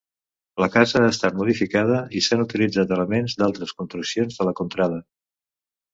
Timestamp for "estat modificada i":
1.15-2.23